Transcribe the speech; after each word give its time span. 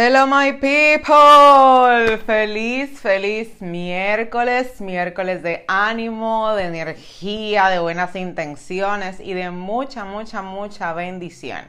Hello 0.00 0.28
my 0.28 0.52
people, 0.52 2.18
feliz, 2.24 3.00
feliz 3.00 3.60
miércoles, 3.60 4.80
miércoles 4.80 5.42
de 5.42 5.64
ánimo, 5.66 6.54
de 6.54 6.66
energía, 6.66 7.66
de 7.66 7.80
buenas 7.80 8.14
intenciones 8.14 9.18
y 9.18 9.34
de 9.34 9.50
mucha, 9.50 10.04
mucha, 10.04 10.40
mucha 10.40 10.92
bendición. 10.92 11.62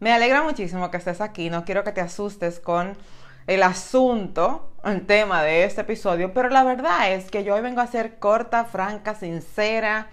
Me 0.00 0.10
alegra 0.12 0.42
muchísimo 0.42 0.90
que 0.90 0.96
estés 0.96 1.20
aquí, 1.20 1.48
no 1.48 1.64
quiero 1.64 1.84
que 1.84 1.92
te 1.92 2.00
asustes 2.00 2.58
con 2.58 2.98
el 3.46 3.62
asunto, 3.62 4.72
el 4.82 5.06
tema 5.06 5.44
de 5.44 5.62
este 5.62 5.82
episodio, 5.82 6.34
pero 6.34 6.48
la 6.48 6.64
verdad 6.64 7.12
es 7.12 7.30
que 7.30 7.44
yo 7.44 7.54
hoy 7.54 7.60
vengo 7.60 7.82
a 7.82 7.86
ser 7.86 8.18
corta, 8.18 8.64
franca, 8.64 9.14
sincera. 9.14 10.08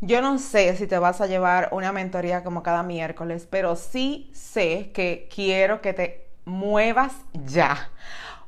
Yo 0.00 0.22
no 0.22 0.38
sé 0.38 0.74
si 0.76 0.86
te 0.86 0.96
vas 0.96 1.20
a 1.20 1.26
llevar 1.26 1.68
una 1.72 1.92
mentoría 1.92 2.42
como 2.42 2.62
cada 2.62 2.82
miércoles, 2.82 3.46
pero 3.50 3.76
sí 3.76 4.30
sé 4.32 4.92
que 4.94 5.28
quiero 5.30 5.82
que 5.82 5.92
te 5.92 6.21
muevas 6.44 7.14
ya. 7.32 7.90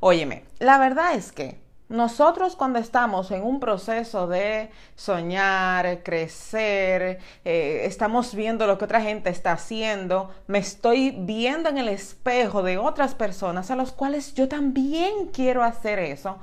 Óyeme, 0.00 0.44
la 0.58 0.78
verdad 0.78 1.14
es 1.14 1.32
que 1.32 1.64
nosotros 1.88 2.56
cuando 2.56 2.78
estamos 2.78 3.30
en 3.30 3.42
un 3.42 3.60
proceso 3.60 4.26
de 4.26 4.70
soñar, 4.96 6.02
crecer, 6.02 7.20
eh, 7.44 7.82
estamos 7.84 8.34
viendo 8.34 8.66
lo 8.66 8.78
que 8.78 8.86
otra 8.86 9.00
gente 9.00 9.30
está 9.30 9.52
haciendo, 9.52 10.34
me 10.46 10.58
estoy 10.58 11.10
viendo 11.10 11.68
en 11.68 11.78
el 11.78 11.88
espejo 11.88 12.62
de 12.62 12.78
otras 12.78 13.14
personas 13.14 13.70
a 13.70 13.76
las 13.76 13.92
cuales 13.92 14.34
yo 14.34 14.48
también 14.48 15.28
quiero 15.32 15.62
hacer 15.62 15.98
eso, 15.98 16.38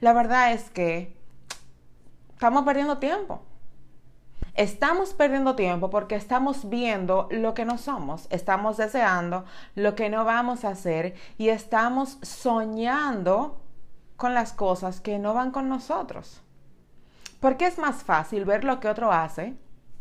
la 0.00 0.12
verdad 0.12 0.52
es 0.52 0.70
que 0.70 1.14
estamos 2.34 2.64
perdiendo 2.64 2.98
tiempo. 2.98 3.42
Estamos 4.58 5.14
perdiendo 5.14 5.54
tiempo 5.54 5.88
porque 5.88 6.16
estamos 6.16 6.68
viendo 6.68 7.28
lo 7.30 7.54
que 7.54 7.64
no 7.64 7.78
somos, 7.78 8.26
estamos 8.28 8.76
deseando 8.76 9.44
lo 9.76 9.94
que 9.94 10.10
no 10.10 10.24
vamos 10.24 10.64
a 10.64 10.70
hacer 10.70 11.14
y 11.36 11.50
estamos 11.50 12.18
soñando 12.22 13.62
con 14.16 14.34
las 14.34 14.52
cosas 14.52 15.00
que 15.00 15.20
no 15.20 15.32
van 15.32 15.52
con 15.52 15.68
nosotros. 15.68 16.42
Porque 17.38 17.66
es 17.66 17.78
más 17.78 18.02
fácil 18.02 18.44
ver 18.44 18.64
lo 18.64 18.80
que 18.80 18.88
otro 18.88 19.12
hace, 19.12 19.54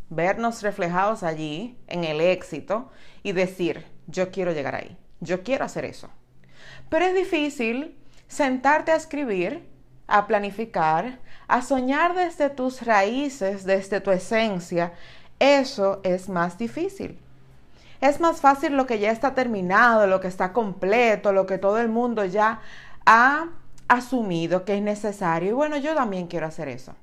vernos 0.10 0.64
reflejados 0.64 1.22
allí 1.22 1.78
en 1.86 2.04
el 2.04 2.20
éxito 2.20 2.90
y 3.22 3.34
decir, 3.34 3.86
yo 4.08 4.32
quiero 4.32 4.54
llegar 4.54 4.74
ahí, 4.74 4.98
yo 5.20 5.44
quiero 5.44 5.66
hacer 5.66 5.86
eso. 5.86 6.10
Pero 6.90 7.06
es 7.06 7.14
difícil 7.14 7.96
sentarte 8.28 8.92
a 8.92 8.96
escribir 8.96 9.70
a 10.08 10.28
planificar, 10.28 11.20
a 11.48 11.62
soñar 11.62 12.16
desde 12.16 12.50
tus 12.50 12.82
raíces, 12.82 13.66
desde 13.66 14.02
tu 14.02 14.12
esencia, 14.12 14.94
eso 15.40 16.00
es 16.04 16.30
más 16.30 16.58
difícil. 16.58 17.20
Es 18.02 18.20
más 18.20 18.42
fácil 18.42 18.76
lo 18.76 18.86
que 18.86 19.00
ya 19.00 19.12
está 19.12 19.34
terminado, 19.34 20.08
lo 20.08 20.20
que 20.20 20.28
está 20.28 20.54
completo, 20.54 21.32
lo 21.32 21.46
que 21.46 21.58
todo 21.58 21.80
el 21.80 21.90
mundo 21.90 22.26
ya 22.26 22.62
ha 23.06 23.48
asumido 23.88 24.66
que 24.66 24.76
es 24.76 24.82
necesario. 24.82 25.50
Y 25.50 25.54
bueno, 25.54 25.78
yo 25.78 25.96
también 25.96 26.28
quiero 26.28 26.46
hacer 26.46 26.68
eso. 26.68 26.94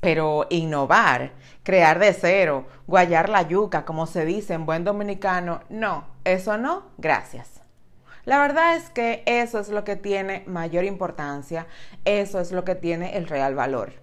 Pero 0.00 0.46
innovar, 0.50 1.32
crear 1.62 1.98
de 1.98 2.12
cero, 2.12 2.66
guayar 2.86 3.28
la 3.28 3.42
yuca, 3.42 3.84
como 3.84 4.06
se 4.06 4.24
dice 4.24 4.54
en 4.54 4.66
buen 4.66 4.84
dominicano, 4.84 5.60
no, 5.70 6.04
eso 6.24 6.58
no, 6.58 6.84
gracias. 6.98 7.61
La 8.24 8.38
verdad 8.38 8.76
es 8.76 8.88
que 8.88 9.24
eso 9.26 9.58
es 9.58 9.68
lo 9.68 9.82
que 9.82 9.96
tiene 9.96 10.44
mayor 10.46 10.84
importancia, 10.84 11.66
eso 12.04 12.38
es 12.38 12.52
lo 12.52 12.64
que 12.64 12.76
tiene 12.76 13.16
el 13.16 13.26
real 13.26 13.56
valor. 13.56 13.94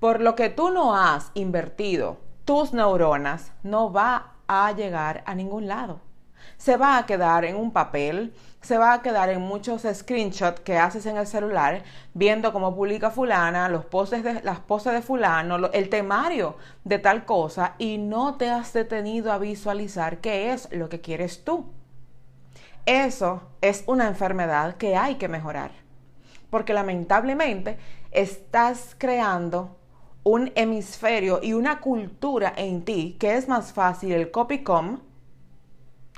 Por 0.00 0.22
lo 0.22 0.34
que 0.34 0.48
tú 0.48 0.70
no 0.70 0.96
has 0.96 1.30
invertido 1.34 2.16
tus 2.46 2.72
neuronas, 2.72 3.52
no 3.62 3.92
va 3.92 4.32
a 4.46 4.72
llegar 4.72 5.22
a 5.26 5.34
ningún 5.34 5.68
lado. 5.68 6.00
Se 6.56 6.78
va 6.78 6.96
a 6.96 7.04
quedar 7.04 7.44
en 7.44 7.56
un 7.56 7.70
papel, 7.70 8.34
se 8.62 8.78
va 8.78 8.94
a 8.94 9.02
quedar 9.02 9.28
en 9.28 9.42
muchos 9.42 9.82
screenshots 9.82 10.60
que 10.60 10.78
haces 10.78 11.04
en 11.04 11.18
el 11.18 11.26
celular, 11.26 11.82
viendo 12.14 12.50
cómo 12.50 12.74
publica 12.74 13.10
fulana, 13.10 13.68
los 13.68 13.84
poses 13.84 14.24
de, 14.24 14.40
las 14.42 14.60
poses 14.60 14.94
de 14.94 15.02
fulano, 15.02 15.56
el 15.72 15.90
temario 15.90 16.56
de 16.84 16.98
tal 16.98 17.26
cosa, 17.26 17.74
y 17.76 17.98
no 17.98 18.36
te 18.36 18.48
has 18.48 18.72
detenido 18.72 19.32
a 19.32 19.38
visualizar 19.38 20.18
qué 20.22 20.54
es 20.54 20.70
lo 20.72 20.88
que 20.88 21.02
quieres 21.02 21.44
tú. 21.44 21.73
Eso 22.86 23.42
es 23.60 23.84
una 23.86 24.06
enfermedad 24.06 24.76
que 24.76 24.96
hay 24.96 25.14
que 25.16 25.28
mejorar. 25.28 25.72
Porque 26.50 26.74
lamentablemente 26.74 27.78
estás 28.10 28.94
creando 28.98 29.76
un 30.22 30.52
hemisferio 30.54 31.40
y 31.42 31.52
una 31.52 31.80
cultura 31.80 32.52
en 32.56 32.84
ti 32.84 33.16
que 33.18 33.36
es 33.36 33.48
más 33.48 33.72
fácil 33.72 34.12
el 34.12 34.30
copycom 34.30 35.00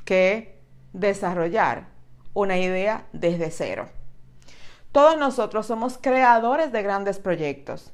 que 0.04 0.60
desarrollar 0.92 1.88
una 2.32 2.58
idea 2.58 3.06
desde 3.12 3.50
cero. 3.50 3.88
Todos 4.92 5.18
nosotros 5.18 5.66
somos 5.66 5.98
creadores 5.98 6.72
de 6.72 6.82
grandes 6.82 7.18
proyectos. 7.18 7.92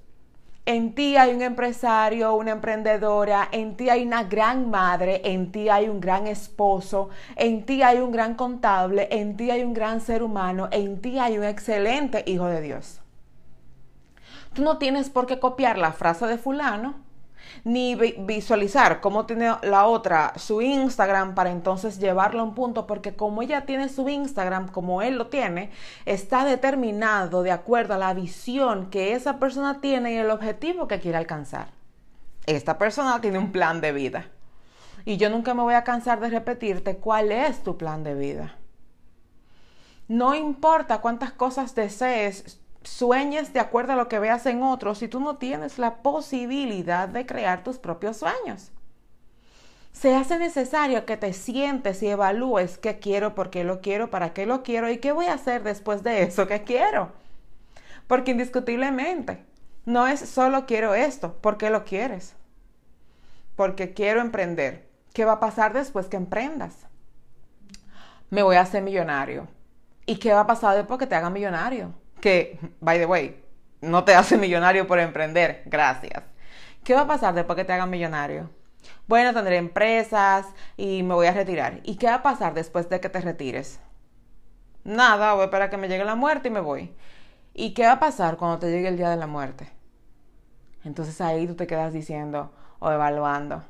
En 0.64 0.94
ti 0.94 1.16
hay 1.16 1.34
un 1.34 1.42
empresario, 1.42 2.34
una 2.34 2.52
emprendedora, 2.52 3.48
en 3.50 3.76
ti 3.76 3.88
hay 3.88 4.06
una 4.06 4.22
gran 4.22 4.70
madre, 4.70 5.20
en 5.24 5.50
ti 5.50 5.68
hay 5.68 5.88
un 5.88 6.00
gran 6.00 6.28
esposo, 6.28 7.08
en 7.34 7.66
ti 7.66 7.82
hay 7.82 7.98
un 7.98 8.12
gran 8.12 8.36
contable, 8.36 9.08
en 9.10 9.36
ti 9.36 9.50
hay 9.50 9.64
un 9.64 9.74
gran 9.74 10.00
ser 10.00 10.22
humano, 10.22 10.68
en 10.70 11.00
ti 11.00 11.18
hay 11.18 11.36
un 11.36 11.42
excelente 11.44 12.22
hijo 12.26 12.46
de 12.46 12.60
Dios. 12.60 13.00
Tú 14.52 14.62
no 14.62 14.78
tienes 14.78 15.10
por 15.10 15.26
qué 15.26 15.40
copiar 15.40 15.78
la 15.78 15.92
frase 15.92 16.26
de 16.26 16.38
fulano 16.38 16.94
ni 17.64 17.94
visualizar 17.94 19.00
cómo 19.00 19.26
tiene 19.26 19.54
la 19.62 19.86
otra 19.86 20.32
su 20.36 20.62
Instagram 20.62 21.34
para 21.34 21.50
entonces 21.50 21.98
llevarlo 21.98 22.40
a 22.40 22.44
un 22.44 22.54
punto, 22.54 22.86
porque 22.86 23.14
como 23.14 23.42
ella 23.42 23.66
tiene 23.66 23.88
su 23.88 24.08
Instagram, 24.08 24.68
como 24.68 25.02
él 25.02 25.16
lo 25.16 25.28
tiene, 25.28 25.70
está 26.06 26.44
determinado 26.44 27.42
de 27.42 27.52
acuerdo 27.52 27.94
a 27.94 27.98
la 27.98 28.14
visión 28.14 28.90
que 28.90 29.14
esa 29.14 29.38
persona 29.38 29.80
tiene 29.80 30.14
y 30.14 30.16
el 30.16 30.30
objetivo 30.30 30.88
que 30.88 31.00
quiere 31.00 31.18
alcanzar. 31.18 31.68
Esta 32.46 32.78
persona 32.78 33.20
tiene 33.20 33.38
un 33.38 33.52
plan 33.52 33.80
de 33.80 33.92
vida. 33.92 34.26
Y 35.04 35.16
yo 35.16 35.30
nunca 35.30 35.54
me 35.54 35.62
voy 35.62 35.74
a 35.74 35.84
cansar 35.84 36.20
de 36.20 36.30
repetirte 36.30 36.96
cuál 36.96 37.32
es 37.32 37.62
tu 37.62 37.76
plan 37.76 38.04
de 38.04 38.14
vida. 38.14 38.56
No 40.08 40.34
importa 40.34 41.00
cuántas 41.00 41.32
cosas 41.32 41.74
desees, 41.74 42.60
sueñes 42.84 43.52
de 43.52 43.60
acuerdo 43.60 43.92
a 43.92 43.96
lo 43.96 44.08
que 44.08 44.18
veas 44.18 44.46
en 44.46 44.62
otros 44.62 44.98
si 44.98 45.08
tú 45.08 45.20
no 45.20 45.36
tienes 45.36 45.78
la 45.78 46.02
posibilidad 46.02 47.08
de 47.08 47.26
crear 47.26 47.64
tus 47.64 47.78
propios 47.78 48.16
sueños. 48.16 48.72
Se 49.92 50.14
hace 50.14 50.38
necesario 50.38 51.04
que 51.04 51.16
te 51.16 51.32
sientes 51.32 52.02
y 52.02 52.08
evalúes 52.08 52.78
qué 52.78 52.98
quiero, 52.98 53.34
por 53.34 53.50
qué 53.50 53.62
lo 53.62 53.80
quiero, 53.80 54.10
para 54.10 54.32
qué 54.32 54.46
lo 54.46 54.62
quiero 54.62 54.90
y 54.90 54.98
qué 54.98 55.12
voy 55.12 55.26
a 55.26 55.34
hacer 55.34 55.62
después 55.62 56.02
de 56.02 56.22
eso 56.22 56.46
que 56.46 56.62
quiero. 56.62 57.12
Porque 58.06 58.32
indiscutiblemente 58.32 59.44
no 59.84 60.06
es 60.06 60.20
solo 60.20 60.66
quiero 60.66 60.94
esto, 60.94 61.34
¿por 61.40 61.58
qué 61.58 61.70
lo 61.70 61.84
quieres? 61.84 62.34
Porque 63.56 63.92
quiero 63.92 64.20
emprender. 64.20 64.88
¿Qué 65.12 65.24
va 65.24 65.32
a 65.32 65.40
pasar 65.40 65.74
después 65.74 66.06
que 66.06 66.16
emprendas? 66.16 66.86
Me 68.30 68.42
voy 68.42 68.56
a 68.56 68.62
hacer 68.62 68.82
millonario. 68.82 69.46
¿Y 70.06 70.16
qué 70.16 70.32
va 70.32 70.40
a 70.40 70.46
pasar 70.46 70.76
después 70.76 70.98
que 70.98 71.06
te 71.06 71.14
haga 71.14 71.28
millonario? 71.28 71.92
Que, 72.22 72.58
by 72.80 72.98
the 72.98 73.06
way, 73.06 73.44
no 73.82 74.04
te 74.04 74.14
hace 74.14 74.38
millonario 74.38 74.86
por 74.86 74.98
emprender. 74.98 75.62
Gracias. 75.66 76.22
¿Qué 76.84 76.94
va 76.94 77.02
a 77.02 77.06
pasar 77.06 77.34
después 77.34 77.56
que 77.56 77.64
te 77.64 77.72
hagan 77.74 77.90
millonario? 77.90 78.48
Bueno, 79.06 79.34
tendré 79.34 79.56
empresas 79.56 80.46
y 80.76 81.02
me 81.02 81.14
voy 81.14 81.26
a 81.26 81.32
retirar. 81.32 81.80
¿Y 81.82 81.96
qué 81.96 82.06
va 82.06 82.14
a 82.14 82.22
pasar 82.22 82.54
después 82.54 82.88
de 82.88 83.00
que 83.00 83.08
te 83.08 83.20
retires? 83.20 83.80
Nada, 84.84 85.34
voy 85.34 85.42
a 85.42 85.44
esperar 85.44 85.68
a 85.68 85.70
que 85.70 85.76
me 85.76 85.88
llegue 85.88 86.04
la 86.04 86.14
muerte 86.14 86.48
y 86.48 86.52
me 86.52 86.60
voy. 86.60 86.94
¿Y 87.54 87.74
qué 87.74 87.84
va 87.84 87.92
a 87.92 88.00
pasar 88.00 88.36
cuando 88.36 88.60
te 88.60 88.70
llegue 88.70 88.88
el 88.88 88.96
día 88.96 89.10
de 89.10 89.16
la 89.16 89.26
muerte? 89.26 89.70
Entonces 90.84 91.20
ahí 91.20 91.46
tú 91.46 91.54
te 91.54 91.66
quedas 91.66 91.92
diciendo 91.92 92.52
o 92.78 92.90
evaluando. 92.90 93.64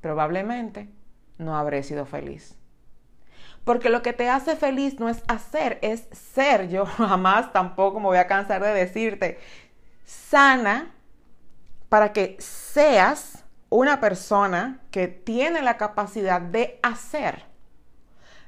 Probablemente 0.00 0.88
no 1.38 1.56
habré 1.56 1.82
sido 1.82 2.06
feliz. 2.06 2.56
Porque 3.66 3.90
lo 3.90 4.00
que 4.00 4.12
te 4.12 4.30
hace 4.30 4.54
feliz 4.54 5.00
no 5.00 5.08
es 5.08 5.24
hacer, 5.26 5.80
es 5.82 6.06
ser. 6.12 6.68
Yo 6.68 6.86
jamás 6.86 7.52
tampoco 7.52 7.98
me 7.98 8.06
voy 8.06 8.18
a 8.18 8.28
cansar 8.28 8.62
de 8.62 8.72
decirte, 8.72 9.40
sana 10.04 10.94
para 11.88 12.12
que 12.12 12.36
seas 12.38 13.44
una 13.68 13.98
persona 13.98 14.78
que 14.92 15.08
tiene 15.08 15.62
la 15.62 15.76
capacidad 15.78 16.40
de 16.40 16.78
hacer. 16.80 17.44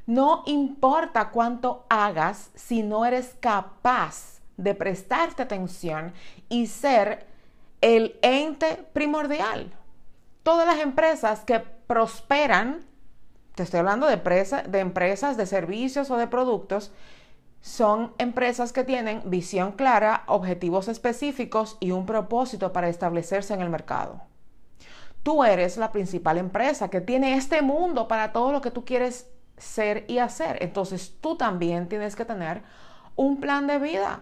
No 0.06 0.44
importa 0.47 1.31
cuánto 1.31 1.85
hagas 1.91 2.53
si 2.55 2.85
no 2.85 3.05
eres 3.05 3.35
capaz 3.41 4.38
de 4.56 4.76
prestarte 4.76 5.43
atención 5.43 6.12
y 6.49 6.69
ser 6.69 7.26
el 7.81 8.21
ente 8.23 8.87
primordial. 8.93 9.73
Todas 10.44 10.64
las 10.64 10.79
empresas 10.79 11.41
que 11.41 11.59
prosperan, 11.59 12.87
te 13.59 13.65
estoy 13.65 13.81
hablando 13.81 14.07
de, 14.07 14.19
de 14.69 14.79
empresas, 14.79 15.37
de 15.37 15.45
servicios 15.45 16.13
o 16.13 16.17
de 16.17 16.29
productos, 16.29 16.93
son 17.61 18.15
empresas 18.19 18.73
que 18.73 18.85
tienen 18.85 19.21
visión 19.25 19.73
clara, 19.73 20.23
objetivos 20.29 20.87
específicos 20.87 21.77
y 21.81 21.91
un 21.91 22.07
propósito 22.07 22.73
para 22.73 22.89
establecerse 22.89 23.55
en 23.55 23.61
el 23.61 23.69
mercado. 23.69 24.21
Tú 25.25 25.43
eres 25.43 25.77
la 25.77 25.91
principal 25.91 26.39
empresa 26.39 26.89
que 26.89 27.01
tiene 27.01 27.35
este 27.35 27.61
mundo 27.61 28.07
para 28.07 28.33
todo 28.33 28.53
lo 28.53 28.61
que 28.61 28.71
tú 28.71 28.85
quieres 28.85 29.29
ser 29.57 30.05
y 30.07 30.19
hacer. 30.19 30.59
Entonces 30.63 31.17
tú 31.21 31.37
también 31.37 31.89
tienes 31.89 32.15
que 32.15 32.25
tener 32.25 32.63
un 33.17 33.41
plan 33.41 33.67
de 33.67 33.81
vida. 33.81 34.21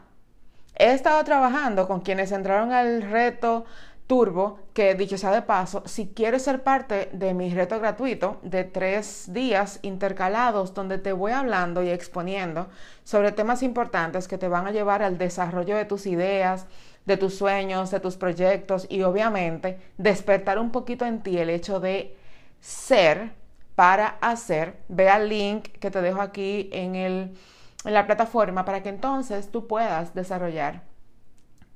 He 0.77 0.93
estado 0.93 1.23
trabajando 1.25 1.87
con 1.87 2.01
quienes 2.01 2.33
entraron 2.33 2.73
al 2.73 3.03
reto 3.03 3.67
Turbo, 4.07 4.61
que 4.73 4.95
dicho 4.95 5.19
sea 5.19 5.33
de 5.33 5.43
paso, 5.43 5.83
si 5.85 6.07
quieres 6.07 6.43
ser 6.43 6.63
parte 6.63 7.09
de 7.13 7.35
mi 7.35 7.53
reto 7.53 7.81
gratuito 7.81 8.39
de 8.43 8.63
tres 8.63 9.33
días 9.33 9.81
intercalados 9.83 10.75
donde 10.75 10.99
te 10.99 11.13
voy 11.13 11.33
hablando 11.33 11.83
y 11.83 11.91
exponiendo 11.91 12.69
sobre 13.03 13.33
temas 13.33 13.65
importantes 13.65 14.29
que 14.29 14.39
te 14.39 14.47
van 14.47 14.67
a 14.69 14.71
llevar 14.71 15.03
al 15.03 15.19
desarrollo 15.19 15.77
de 15.77 15.87
tus 15.87 16.07
ideas, 16.07 16.67
de 17.05 17.17
tus 17.17 17.35
sueños, 17.35 17.91
de 17.91 17.99
tus 17.99 18.17
proyectos 18.17 18.87
y 18.89 19.03
obviamente 19.03 19.81
despertar 19.99 20.61
un 20.61 20.71
poquito 20.71 21.05
en 21.05 21.23
ti 21.25 21.39
el 21.39 21.51
hecho 21.51 21.81
de 21.81 22.17
ser 22.61 23.33
para 23.75 24.19
hacer. 24.21 24.77
Ve 24.89 25.09
al 25.09 25.29
link 25.29 25.69
que 25.81 25.91
te 25.91 26.01
dejo 26.01 26.21
aquí 26.21 26.71
en, 26.73 26.95
el, 26.95 27.37
en 27.85 27.95
la 27.95 28.07
plataforma 28.07 28.65
para 28.65 28.85
que 28.85 28.89
entonces 28.89 29.51
tú 29.51 29.67
puedas 29.67 30.15
desarrollar 30.15 30.83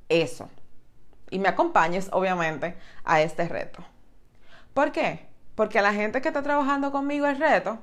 eso 0.09 0.49
y 1.31 1.39
me 1.39 1.49
acompañes, 1.49 2.09
obviamente, 2.13 2.77
a 3.05 3.21
este 3.21 3.49
reto. 3.49 3.83
¿Por 4.75 4.93
qué? 4.93 5.29
Porque 5.55 5.83
la 5.83 5.93
gente 5.93 6.21
que 6.21 6.29
está 6.29 6.43
trabajando 6.43 6.93
conmigo 6.93 7.27
el 7.27 7.39
reto 7.39 7.79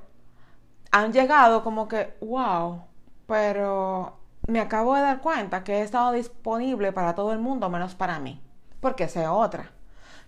han 0.92 1.14
llegado 1.14 1.64
como 1.64 1.88
que, 1.88 2.16
wow, 2.22 2.84
pero 3.28 4.18
me 4.48 4.60
acabo 4.60 4.96
de 4.96 5.02
dar 5.02 5.22
cuenta 5.22 5.64
que 5.64 5.80
he 5.80 5.82
estado 5.82 6.12
disponible 6.12 6.92
para 6.92 7.16
todo 7.16 7.34
el 7.34 7.40
mundo 7.40 7.70
menos 7.70 7.96
para 7.96 8.20
mí, 8.20 8.42
porque 8.80 9.08
sea 9.08 9.34
otra. 9.34 9.72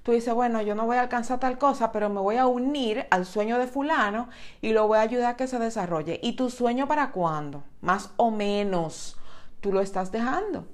Tú 0.04 0.14
dices, 0.14 0.34
bueno, 0.34 0.62
yo 0.62 0.76
no 0.76 0.86
voy 0.86 0.98
a 0.98 1.02
alcanzar 1.02 1.40
tal 1.40 1.58
cosa, 1.58 1.92
pero 1.92 2.10
me 2.10 2.22
voy 2.22 2.38
a 2.38 2.48
unir 2.48 3.06
al 3.12 3.26
sueño 3.26 3.58
de 3.60 3.68
fulano 3.68 4.30
y 4.62 4.72
lo 4.72 4.88
voy 4.88 4.98
a 4.98 5.02
ayudar 5.02 5.34
a 5.34 5.38
que 5.38 5.48
se 5.48 5.60
desarrolle. 5.60 6.20
¿Y 6.24 6.34
tu 6.34 6.50
sueño 6.50 6.88
para 6.88 7.12
cuándo? 7.12 7.64
Más 7.82 8.12
o 8.18 8.32
menos, 8.32 9.18
tú 9.60 9.74
lo 9.74 9.82
estás 9.82 10.12
dejando. 10.12 10.66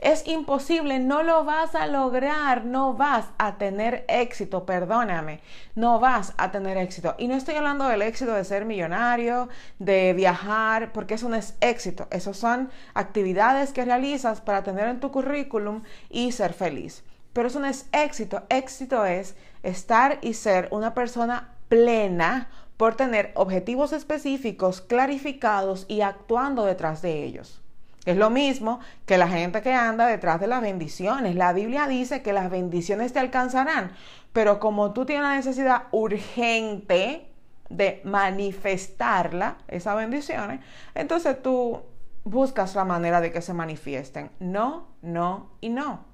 Es 0.00 0.26
imposible, 0.26 0.98
no 0.98 1.22
lo 1.22 1.44
vas 1.44 1.74
a 1.74 1.86
lograr, 1.86 2.64
no 2.64 2.94
vas 2.94 3.26
a 3.36 3.58
tener 3.58 4.06
éxito, 4.08 4.64
perdóname, 4.64 5.40
no 5.74 6.00
vas 6.00 6.32
a 6.38 6.50
tener 6.50 6.78
éxito. 6.78 7.14
Y 7.18 7.28
no 7.28 7.34
estoy 7.34 7.56
hablando 7.56 7.86
del 7.86 8.00
éxito 8.00 8.32
de 8.32 8.44
ser 8.44 8.64
millonario, 8.64 9.50
de 9.78 10.14
viajar, 10.14 10.92
porque 10.92 11.14
eso 11.14 11.28
no 11.28 11.36
es 11.36 11.54
éxito, 11.60 12.08
eso 12.10 12.32
son 12.32 12.70
actividades 12.94 13.74
que 13.74 13.84
realizas 13.84 14.40
para 14.40 14.62
tener 14.62 14.88
en 14.88 15.00
tu 15.00 15.10
currículum 15.10 15.82
y 16.08 16.32
ser 16.32 16.54
feliz. 16.54 17.04
Pero 17.34 17.48
eso 17.48 17.60
no 17.60 17.66
es 17.66 17.86
éxito, 17.92 18.44
éxito 18.48 19.04
es 19.04 19.36
estar 19.62 20.18
y 20.22 20.32
ser 20.32 20.68
una 20.70 20.94
persona 20.94 21.50
plena 21.68 22.48
por 22.78 22.94
tener 22.94 23.32
objetivos 23.34 23.92
específicos, 23.92 24.80
clarificados 24.80 25.84
y 25.88 26.00
actuando 26.00 26.64
detrás 26.64 27.02
de 27.02 27.22
ellos. 27.22 27.60
Es 28.10 28.16
lo 28.16 28.28
mismo 28.28 28.80
que 29.06 29.18
la 29.18 29.28
gente 29.28 29.62
que 29.62 29.72
anda 29.72 30.04
detrás 30.04 30.40
de 30.40 30.48
las 30.48 30.60
bendiciones. 30.60 31.36
La 31.36 31.52
Biblia 31.52 31.86
dice 31.86 32.22
que 32.22 32.32
las 32.32 32.50
bendiciones 32.50 33.12
te 33.12 33.20
alcanzarán, 33.20 33.92
pero 34.32 34.58
como 34.58 34.92
tú 34.92 35.06
tienes 35.06 35.22
la 35.22 35.36
necesidad 35.36 35.84
urgente 35.92 37.30
de 37.68 38.00
manifestarla, 38.04 39.58
esas 39.68 39.94
bendiciones, 39.94 40.58
entonces 40.96 41.40
tú 41.40 41.82
buscas 42.24 42.74
la 42.74 42.84
manera 42.84 43.20
de 43.20 43.30
que 43.30 43.42
se 43.42 43.54
manifiesten. 43.54 44.32
No, 44.40 44.88
no 45.02 45.50
y 45.60 45.68
no. 45.68 46.04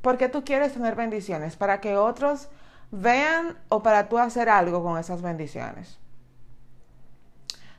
Porque 0.00 0.30
tú 0.30 0.42
quieres 0.42 0.72
tener 0.72 0.94
bendiciones 0.94 1.56
para 1.56 1.82
que 1.82 1.98
otros 1.98 2.48
vean 2.90 3.58
o 3.68 3.82
para 3.82 4.08
tú 4.08 4.16
hacer 4.16 4.48
algo 4.48 4.82
con 4.82 4.98
esas 4.98 5.20
bendiciones. 5.20 5.98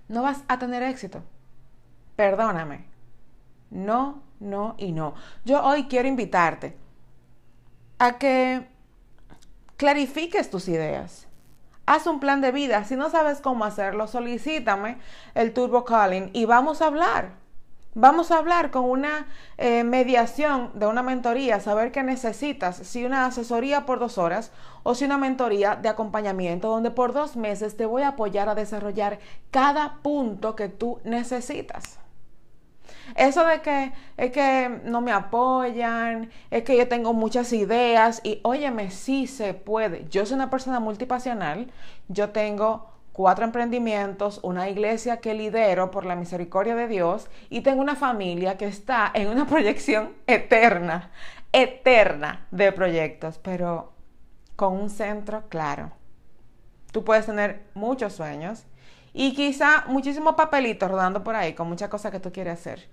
No 0.09 0.21
vas 0.21 0.43
a 0.47 0.59
tener 0.59 0.83
éxito. 0.83 1.23
Perdóname, 2.15 2.85
no, 3.69 4.23
no 4.39 4.75
y 4.77 4.91
no. 4.91 5.15
Yo 5.43 5.63
hoy 5.63 5.85
quiero 5.85 6.07
invitarte 6.07 6.77
a 7.99 8.17
que 8.17 8.67
clarifiques 9.77 10.49
tus 10.49 10.67
ideas. 10.67 11.27
Haz 11.85 12.07
un 12.07 12.19
plan 12.19 12.41
de 12.41 12.51
vida. 12.51 12.83
Si 12.83 12.95
no 12.95 13.09
sabes 13.09 13.41
cómo 13.41 13.65
hacerlo, 13.65 14.07
solicítame 14.07 14.97
el 15.35 15.53
Turbo 15.53 15.85
Calling 15.85 16.31
y 16.33 16.45
vamos 16.45 16.81
a 16.81 16.87
hablar. 16.87 17.45
Vamos 17.97 18.29
a 18.29 18.39
hablar 18.39 18.71
con 18.71 18.83
una 18.83 19.27
eh, 19.57 19.85
mediación 19.85 20.71
de 20.73 20.85
una 20.85 21.01
mentoría, 21.01 21.61
saber 21.61 21.93
qué 21.93 22.03
necesitas, 22.03 22.75
si 22.75 23.05
una 23.05 23.25
asesoría 23.25 23.85
por 23.85 23.99
dos 23.99 24.17
horas 24.17 24.51
o 24.83 24.95
si 24.95 25.05
una 25.05 25.17
mentoría 25.17 25.77
de 25.77 25.87
acompañamiento 25.87 26.67
donde 26.67 26.91
por 26.91 27.13
dos 27.13 27.37
meses 27.37 27.77
te 27.77 27.85
voy 27.85 28.01
a 28.01 28.09
apoyar 28.09 28.49
a 28.49 28.55
desarrollar 28.55 29.19
cada 29.49 29.99
punto 30.01 30.57
que 30.57 30.67
tú 30.67 30.99
necesitas. 31.05 31.97
Eso 33.15 33.45
de 33.45 33.61
que 33.61 33.91
es 34.17 34.31
que 34.31 34.81
no 34.83 35.01
me 35.01 35.11
apoyan, 35.11 36.29
es 36.51 36.63
que 36.63 36.77
yo 36.77 36.87
tengo 36.87 37.13
muchas 37.13 37.53
ideas 37.53 38.21
y 38.23 38.39
óyeme, 38.43 38.91
sí 38.91 39.27
se 39.27 39.53
puede. 39.53 40.05
Yo 40.09 40.25
soy 40.25 40.35
una 40.35 40.49
persona 40.49 40.79
multipasional, 40.79 41.71
yo 42.07 42.29
tengo 42.29 42.89
cuatro 43.15 43.45
emprendimientos, 43.45 44.41
una 44.43 44.69
iglesia 44.69 45.17
que 45.17 45.33
lidero 45.33 45.89
por 45.89 46.05
la 46.05 46.17
misericordia 46.17 46.75
de 46.75 46.89
Dios 46.89 47.29
y 47.49 47.61
tengo 47.61 47.81
una 47.81 47.95
familia 47.95 48.57
que 48.57 48.65
está 48.65 49.09
en 49.13 49.29
una 49.29 49.47
proyección 49.47 50.13
eterna, 50.27 51.11
eterna 51.53 52.45
de 52.51 52.73
proyectos, 52.73 53.37
pero 53.37 53.93
con 54.57 54.73
un 54.73 54.89
centro 54.89 55.43
claro. 55.47 55.91
Tú 56.91 57.05
puedes 57.05 57.25
tener 57.25 57.63
muchos 57.73 58.13
sueños 58.13 58.65
y 59.15 59.33
quizá 59.33 59.85
muchísimos 59.87 60.35
papelitos 60.35 60.91
rodando 60.91 61.23
por 61.23 61.35
ahí 61.35 61.53
con 61.53 61.67
muchas 61.67 61.89
cosas 61.89 62.11
que 62.11 62.19
tú 62.19 62.31
quieres 62.31 62.59
hacer 62.59 62.87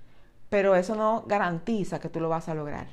pero 0.53 0.77
eso 0.77 0.95
no 0.95 1.25
garantiza 1.27 1.99
que 1.99 2.11
tú 2.11 2.21
lo 2.21 2.29
vas 2.29 2.47
a 2.51 2.55
lograr. 2.55 2.87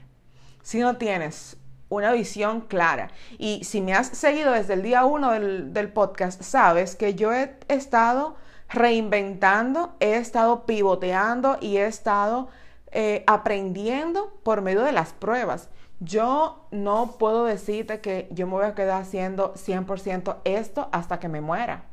Si 0.61 0.79
no 0.79 0.95
tienes 0.95 1.57
una 1.89 2.13
visión 2.13 2.61
clara 2.61 3.09
y 3.37 3.65
si 3.65 3.81
me 3.81 3.93
has 3.93 4.07
seguido 4.07 4.53
desde 4.53 4.75
el 4.75 4.81
día 4.81 5.03
uno 5.03 5.31
del, 5.31 5.91
podcast, 5.91 6.41
sabes 6.41 6.95
que 6.95 7.15
yo 7.15 7.33
he 7.33 7.57
estado 7.67 8.37
reinventando, 8.69 9.93
he 9.99 10.15
estado 10.15 10.65
pivoteando 10.65 11.57
y 11.59 11.75
he 11.75 11.85
estado 11.85 12.47
eh, 12.91 13.25
aprendiendo 13.27 14.39
por 14.43 14.61
medio 14.61 14.83
de 14.83 14.93
las 14.93 15.11
pruebas. 15.11 15.67
Yo 15.99 16.65
no 16.71 17.17
puedo 17.19 17.43
decirte 17.43 17.99
que 17.99 18.29
yo 18.31 18.47
me 18.47 18.53
voy 18.53 18.65
a 18.67 18.73
quedar 18.73 19.01
haciendo 19.01 19.53
100% 19.55 20.37
esto 20.45 20.87
hasta 20.93 21.19
que 21.19 21.27
me 21.27 21.41
muera. 21.41 21.88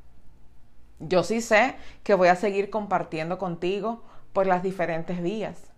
Yo 0.99 1.23
sí 1.23 1.41
sé 1.41 1.77
que 2.03 2.15
voy 2.15 2.29
a 2.29 2.37
seguir 2.37 2.71
compartiendo 2.71 3.39
contigo 3.39 4.03
por 4.33 4.47
las 4.47 4.63
diferentes 4.63 5.23
vías. 5.23 5.71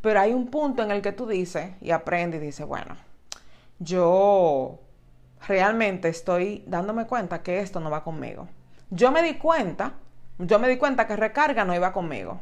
Pero 0.00 0.20
hay 0.20 0.32
un 0.32 0.48
punto 0.48 0.82
en 0.82 0.90
el 0.90 1.02
que 1.02 1.12
tú 1.12 1.26
dices 1.26 1.70
y 1.80 1.90
aprendes 1.90 2.42
y 2.42 2.46
dices, 2.46 2.66
bueno, 2.66 2.96
yo 3.78 4.80
realmente 5.46 6.08
estoy 6.08 6.64
dándome 6.66 7.06
cuenta 7.06 7.42
que 7.42 7.60
esto 7.60 7.80
no 7.80 7.90
va 7.90 8.04
conmigo. 8.04 8.48
Yo 8.90 9.10
me 9.10 9.22
di 9.22 9.34
cuenta, 9.34 9.94
yo 10.38 10.58
me 10.58 10.68
di 10.68 10.76
cuenta 10.76 11.06
que 11.06 11.16
recarga 11.16 11.64
no 11.64 11.74
iba 11.74 11.92
conmigo. 11.92 12.40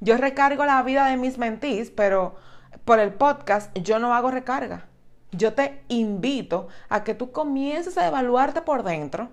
Yo 0.00 0.16
recargo 0.16 0.64
la 0.64 0.82
vida 0.82 1.06
de 1.06 1.16
mis 1.16 1.38
mentís, 1.38 1.90
pero 1.90 2.36
por 2.84 2.98
el 2.98 3.12
podcast 3.12 3.76
yo 3.78 3.98
no 3.98 4.14
hago 4.14 4.30
recarga. 4.30 4.86
Yo 5.32 5.54
te 5.54 5.82
invito 5.88 6.68
a 6.88 7.04
que 7.04 7.14
tú 7.14 7.32
comiences 7.32 7.96
a 7.98 8.06
evaluarte 8.08 8.62
por 8.62 8.82
dentro 8.82 9.30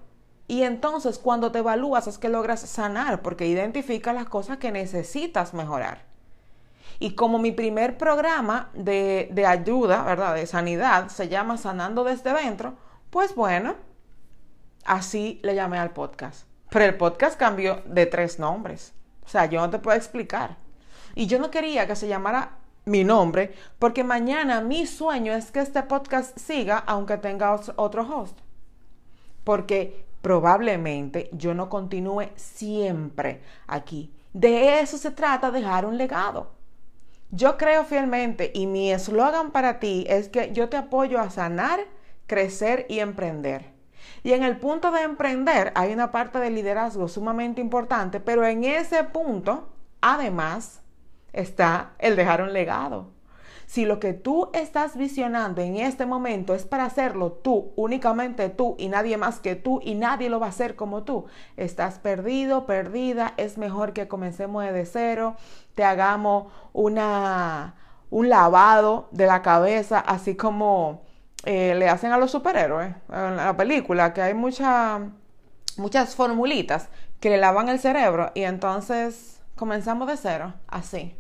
y 0.48 0.64
entonces 0.64 1.20
cuando 1.20 1.52
te 1.52 1.60
evalúas 1.60 2.08
es 2.08 2.18
que 2.18 2.30
logras 2.30 2.62
sanar 2.62 3.22
porque 3.22 3.48
identificas 3.48 4.16
las 4.16 4.30
cosas 4.30 4.58
que 4.58 4.72
necesitas 4.72 5.54
mejorar. 5.54 6.06
Y 7.00 7.16
como 7.16 7.38
mi 7.38 7.52
primer 7.52 7.98
programa 7.98 8.70
de, 8.74 9.30
de, 9.32 9.46
ayuda, 9.46 10.04
¿verdad? 10.04 10.34
De 10.34 10.48
sanidad, 10.48 11.10
se 11.10 11.28
llama 11.28 11.58
Sanando 11.58 12.04
desde 12.04 12.34
dentro, 12.34 12.76
pues 13.10 13.36
bueno, 13.36 13.76
así 14.86 15.40
le 15.44 15.54
llamé 15.54 15.78
al 15.78 15.92
podcast. 15.92 16.48
Pero 16.70 16.86
el 16.86 16.98
podcast 16.98 17.38
cambió 17.38 17.82
de 17.86 18.06
tres 18.06 18.40
nombres. 18.40 18.94
O 19.26 19.30
sea, 19.30 19.46
yo 19.46 19.60
no 19.60 19.70
te 19.70 19.80
puedo 19.80 19.98
explicar. 19.98 20.58
Y 21.14 21.28
yo 21.28 21.40
no 21.40 21.52
quería 21.52 21.86
que 21.86 21.96
se 21.96 22.08
llamara 22.08 22.58
mi 22.86 23.04
nombre, 23.04 23.54
porque 23.80 24.04
mañana 24.04 24.62
mi 24.62 24.88
sueño 24.88 25.34
es 25.34 25.52
que 25.52 25.60
este 25.60 25.84
podcast 25.84 26.38
siga 26.38 26.78
aunque 26.88 27.18
tenga 27.18 27.60
otro 27.76 28.02
host. 28.04 28.40
Porque 29.44 30.07
probablemente 30.22 31.30
yo 31.34 31.54
no 31.54 31.70
continúe 31.70 32.30
siempre 32.36 33.42
aquí. 33.68 34.14
De 34.34 34.80
eso 34.80 34.98
se 34.98 35.12
trata, 35.12 35.52
dejar 35.52 35.86
un 35.86 35.98
legado. 35.98 36.52
Yo 37.32 37.58
creo 37.58 37.84
fielmente 37.84 38.52
y 38.54 38.68
mi 38.68 38.92
eslogan 38.92 39.52
para 39.52 39.80
ti 39.80 40.06
es 40.08 40.30
que 40.30 40.54
yo 40.54 40.70
te 40.70 40.78
apoyo 40.78 41.20
a 41.20 41.30
sanar, 41.30 41.80
crecer 42.26 42.86
y 42.88 43.00
emprender. 43.00 43.74
Y 44.24 44.34
en 44.34 44.44
el 44.44 44.58
punto 44.58 44.92
de 44.92 45.02
emprender 45.02 45.72
hay 45.76 45.92
una 45.94 46.12
parte 46.12 46.40
de 46.40 46.50
liderazgo 46.50 47.08
sumamente 47.08 47.62
importante, 47.62 48.20
pero 48.20 48.46
en 48.46 48.64
ese 48.64 49.04
punto, 49.04 49.70
además, 50.02 50.82
está 51.34 51.94
el 52.00 52.16
dejar 52.16 52.42
un 52.42 52.54
legado. 52.54 53.12
Si 53.68 53.86
lo 53.86 54.00
que 54.00 54.14
tú 54.14 54.50
estás 54.54 54.96
visionando 54.96 55.62
en 55.62 55.76
este 55.76 56.06
momento 56.06 56.56
es 56.56 56.66
para 56.66 56.86
hacerlo 56.86 57.34
tú, 57.34 57.74
únicamente 57.76 58.48
tú 58.48 58.76
y 58.80 58.88
nadie 58.88 59.18
más 59.18 59.40
que 59.40 59.56
tú 59.56 59.82
y 59.84 59.94
nadie 59.94 60.30
lo 60.30 60.40
va 60.40 60.46
a 60.46 60.50
hacer 60.50 60.78
como 60.78 61.04
tú, 61.04 61.26
estás 61.58 62.00
perdido, 62.00 62.66
perdida, 62.66 63.34
es 63.36 63.58
mejor 63.58 63.92
que 63.92 64.08
comencemos 64.08 64.64
desde 64.64 64.86
cero, 64.86 65.36
te 65.76 65.84
hagamos 65.84 66.52
una, 66.72 67.76
un 68.10 68.30
lavado 68.30 69.10
de 69.12 69.26
la 69.28 69.42
cabeza, 69.42 70.00
así 70.00 70.36
como 70.36 71.02
eh, 71.44 71.76
le 71.76 71.90
hacen 71.90 72.14
a 72.14 72.18
los 72.18 72.32
superhéroes 72.32 72.96
en 73.12 73.36
la 73.36 73.58
película, 73.58 74.14
que 74.14 74.22
hay 74.22 74.34
muchas 74.34 75.02
muchas 75.76 76.16
formulitas 76.16 76.88
que 77.20 77.30
le 77.30 77.38
lavan 77.38 77.68
el 77.68 77.80
cerebro 77.80 78.32
y 78.34 78.44
entonces 78.44 79.42
comenzamos 79.56 80.08
de 80.08 80.16
cero, 80.16 80.54
así. 80.68 81.16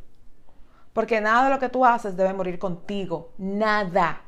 Porque 0.97 1.21
nada 1.21 1.43
de 1.43 1.49
lo 1.51 1.59
que 1.59 1.69
tú 1.69 1.85
haces 1.85 2.17
debe 2.17 2.33
morir 2.33 2.57
contigo. 2.57 3.31
Nada. 3.37 4.23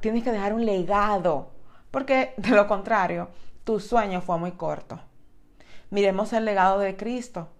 Tienes 0.00 0.24
que 0.24 0.32
dejar 0.32 0.52
un 0.52 0.66
legado. 0.66 1.52
Porque 1.92 2.34
de 2.36 2.48
lo 2.48 2.66
contrario, 2.66 3.28
tu 3.62 3.78
sueño 3.78 4.20
fue 4.20 4.36
muy 4.36 4.50
corto. 4.50 4.98
Miremos 5.90 6.32
el 6.32 6.44
legado 6.44 6.80
de 6.80 6.96
Cristo. 6.96 7.50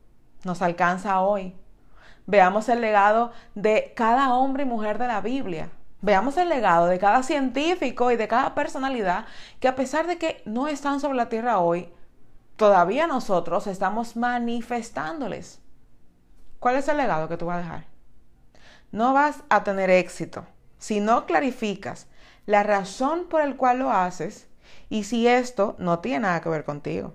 Nos 0.42 0.60
alcanza 0.60 1.20
hoy. 1.20 1.54
Veamos 2.26 2.68
el 2.68 2.80
legado 2.80 3.30
de 3.54 3.92
cada 3.94 4.34
hombre 4.34 4.64
y 4.64 4.66
mujer 4.66 4.98
de 4.98 5.06
la 5.06 5.20
Biblia. 5.20 5.70
Veamos 6.00 6.36
el 6.36 6.48
legado 6.48 6.86
de 6.86 6.98
cada 6.98 7.22
científico 7.22 8.10
y 8.10 8.16
de 8.16 8.26
cada 8.26 8.56
personalidad 8.56 9.26
que 9.60 9.68
a 9.68 9.76
pesar 9.76 10.08
de 10.08 10.18
que 10.18 10.42
no 10.46 10.66
están 10.66 10.98
sobre 10.98 11.16
la 11.16 11.28
tierra 11.28 11.60
hoy, 11.60 11.92
todavía 12.56 13.06
nosotros 13.06 13.68
estamos 13.68 14.16
manifestándoles. 14.16 15.62
¿Cuál 16.58 16.74
es 16.74 16.88
el 16.88 16.96
legado 16.96 17.28
que 17.28 17.36
tú 17.36 17.46
vas 17.46 17.58
a 17.58 17.60
dejar? 17.60 17.97
No 18.90 19.12
vas 19.12 19.44
a 19.48 19.64
tener 19.64 19.90
éxito 19.90 20.46
si 20.78 21.00
no 21.00 21.26
clarificas 21.26 22.06
la 22.46 22.62
razón 22.62 23.26
por 23.28 23.42
el 23.42 23.56
cual 23.56 23.80
lo 23.80 23.90
haces 23.90 24.46
y 24.88 25.04
si 25.04 25.26
esto 25.26 25.76
no 25.78 25.98
tiene 25.98 26.20
nada 26.20 26.40
que 26.40 26.48
ver 26.48 26.64
contigo. 26.64 27.12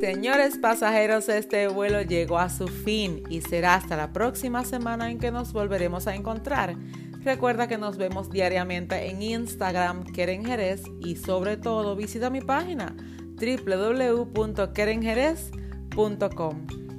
Señores 0.00 0.56
pasajeros, 0.58 1.28
este 1.28 1.66
vuelo 1.66 2.00
llegó 2.02 2.38
a 2.38 2.48
su 2.48 2.68
fin 2.68 3.24
y 3.28 3.40
será 3.40 3.74
hasta 3.74 3.96
la 3.96 4.12
próxima 4.12 4.64
semana 4.64 5.10
en 5.10 5.18
que 5.18 5.32
nos 5.32 5.52
volveremos 5.52 6.06
a 6.06 6.14
encontrar. 6.14 6.76
Recuerda 7.24 7.66
que 7.66 7.76
nos 7.76 7.96
vemos 7.96 8.30
diariamente 8.30 9.10
en 9.10 9.20
Instagram, 9.20 10.04
Keren 10.04 10.44
Jerez, 10.44 10.84
y 11.00 11.16
sobre 11.16 11.56
todo 11.56 11.96
visita 11.96 12.30
mi 12.30 12.40
página 12.40 12.94
www.kerenjerez.com 13.36 15.65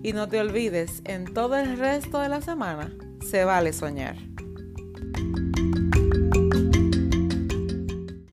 y 0.01 0.13
no 0.13 0.27
te 0.27 0.39
olvides, 0.39 1.01
en 1.06 1.32
todo 1.32 1.56
el 1.56 1.77
resto 1.77 2.20
de 2.20 2.30
la 2.30 2.42
semana 2.42 2.92
se 3.22 3.46
vale 3.46 3.72
soñar. 3.72 4.27